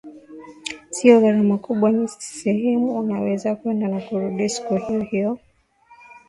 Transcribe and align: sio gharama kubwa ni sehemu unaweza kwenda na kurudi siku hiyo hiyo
sio 0.95 1.13
gharama 1.21 1.55
kubwa 1.65 1.91
ni 1.91 2.07
sehemu 2.07 2.99
unaweza 2.99 3.55
kwenda 3.55 3.87
na 3.87 4.01
kurudi 4.01 4.49
siku 4.49 4.75
hiyo 4.75 5.01
hiyo 5.01 5.39